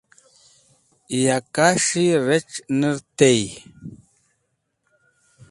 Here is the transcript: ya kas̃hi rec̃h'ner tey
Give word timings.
ya 1.23 1.37
kas̃hi 1.55 2.05
rec̃h'ner 2.27 2.97
tey 3.17 3.41